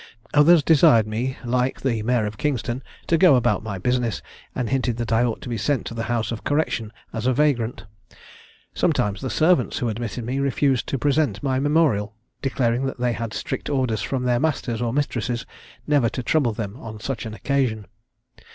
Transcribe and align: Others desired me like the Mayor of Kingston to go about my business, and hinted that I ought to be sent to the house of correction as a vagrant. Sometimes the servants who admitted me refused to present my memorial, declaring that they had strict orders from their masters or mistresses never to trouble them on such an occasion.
Others 0.33 0.63
desired 0.63 1.05
me 1.05 1.37
like 1.45 1.81
the 1.81 2.01
Mayor 2.01 2.25
of 2.25 2.39
Kingston 2.39 2.81
to 3.05 3.19
go 3.19 3.35
about 3.35 3.61
my 3.61 3.77
business, 3.77 4.23
and 4.55 4.67
hinted 4.67 4.97
that 4.97 5.11
I 5.11 5.23
ought 5.23 5.41
to 5.43 5.47
be 5.49 5.59
sent 5.59 5.85
to 5.85 5.93
the 5.93 6.05
house 6.09 6.31
of 6.31 6.43
correction 6.43 6.91
as 7.13 7.27
a 7.27 7.33
vagrant. 7.33 7.85
Sometimes 8.73 9.21
the 9.21 9.29
servants 9.29 9.77
who 9.77 9.89
admitted 9.89 10.25
me 10.25 10.39
refused 10.39 10.87
to 10.87 10.97
present 10.97 11.43
my 11.43 11.59
memorial, 11.59 12.15
declaring 12.41 12.87
that 12.87 12.97
they 12.99 13.13
had 13.13 13.31
strict 13.31 13.69
orders 13.69 14.01
from 14.01 14.23
their 14.23 14.39
masters 14.39 14.81
or 14.81 14.91
mistresses 14.91 15.45
never 15.85 16.09
to 16.09 16.23
trouble 16.23 16.51
them 16.53 16.77
on 16.79 16.99
such 16.99 17.27
an 17.27 17.35
occasion. 17.35 17.85